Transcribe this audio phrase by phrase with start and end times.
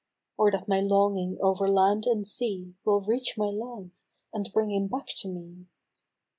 [0.35, 3.91] Or that my longing over land and sea Will reach my love,
[4.33, 5.67] and bring him back to me